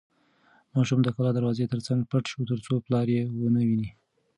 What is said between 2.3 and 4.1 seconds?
شو ترڅو پلار یې ونه ویني.